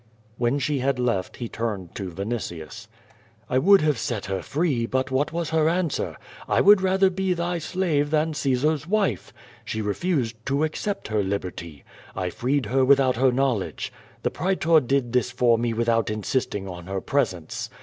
[0.39, 2.87] When she had left he turned to Vinitius.
[3.47, 6.17] "I would have set her free, but what was her answer?
[6.51, 9.31] T would rather be thy slave than Caesar's wife.'
[9.63, 11.83] She refused to accept her liberty.
[12.15, 13.93] I freed her without her knowledge.
[14.23, 17.69] The praetor did this for me without insisting on her pres ence.